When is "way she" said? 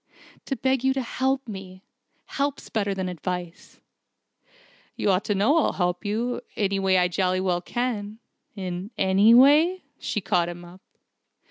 9.35-10.19